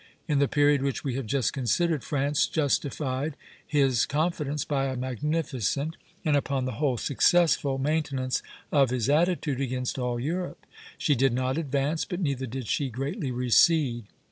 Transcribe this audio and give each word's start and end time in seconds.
In 0.27 0.39
the 0.39 0.47
period 0.47 0.81
which 0.81 1.03
we 1.03 1.13
have 1.13 1.27
just 1.27 1.53
considered, 1.53 2.03
France 2.03 2.47
justified 2.47 3.35
his 3.63 4.07
confidence 4.07 4.65
by 4.65 4.87
a 4.87 4.95
magnificent, 4.97 5.95
and 6.25 6.35
upon 6.35 6.65
the 6.65 6.79
whole 6.81 6.97
successful, 6.97 7.77
maintenance 7.77 8.41
of 8.71 8.89
his 8.89 9.11
attitude 9.11 9.61
against 9.61 9.99
all 9.99 10.19
Europe; 10.19 10.65
she 10.97 11.13
did 11.13 11.33
not 11.33 11.59
advance, 11.59 12.03
but 12.03 12.19
neither 12.19 12.47
did 12.47 12.65
she 12.65 12.89
greatly 12.89 13.29
recede. 13.29 14.05